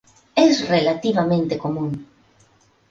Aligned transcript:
Es 0.35 0.67
relativamente 0.67 1.59
común. 1.59 2.07